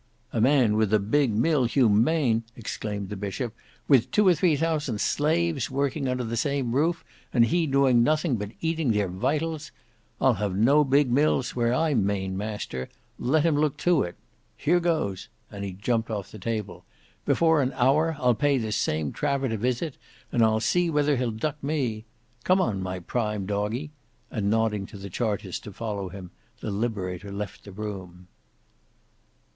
"A 0.33 0.41
man 0.41 0.77
with 0.77 0.91
a 0.95 0.97
big 0.99 1.31
mill 1.31 1.65
humane!" 1.65 2.41
exclaimed 2.55 3.09
the 3.09 3.15
Bishop; 3.15 3.53
"with 3.87 4.09
two 4.09 4.27
or 4.27 4.33
three 4.33 4.55
thousand 4.55 4.99
slaves 4.99 5.69
working 5.69 6.07
under 6.07 6.23
the 6.23 6.35
same 6.35 6.71
roof, 6.73 7.05
and 7.31 7.45
he 7.45 7.67
doing 7.67 8.01
nothing 8.01 8.35
but 8.37 8.49
eating 8.61 8.93
their 8.93 9.07
vitals. 9.07 9.71
I'll 10.19 10.33
have 10.33 10.55
no 10.55 10.83
big 10.83 11.11
mills 11.11 11.55
where 11.55 11.71
I'm 11.71 12.03
main 12.03 12.35
master. 12.35 12.89
Let 13.19 13.43
him 13.45 13.55
look 13.55 13.77
to 13.85 14.01
it. 14.01 14.15
Here 14.57 14.79
goes," 14.79 15.29
and 15.51 15.63
he 15.63 15.71
jumped 15.73 16.09
off 16.09 16.31
the 16.31 16.39
table. 16.39 16.83
"Before 17.23 17.61
an 17.61 17.71
hour 17.73 18.17
I'll 18.19 18.33
pay 18.33 18.57
this 18.57 18.77
same 18.77 19.11
Trafford 19.11 19.51
a 19.51 19.57
visit 19.57 19.97
and 20.31 20.41
I'll 20.41 20.59
see 20.61 20.89
whether 20.89 21.15
he'll 21.15 21.29
duck 21.29 21.61
me. 21.63 22.05
Come 22.43 22.59
on 22.59 22.81
my 22.81 22.97
prime 22.97 23.45
Doggy," 23.45 23.91
and 24.31 24.49
nodding 24.49 24.87
to 24.87 24.97
the 24.97 25.11
Chartist 25.11 25.63
to 25.65 25.71
follow 25.71 26.09
him, 26.09 26.31
the 26.59 26.71
Liberator 26.71 27.31
left 27.31 27.65
the 27.65 27.71
room. 27.71 28.27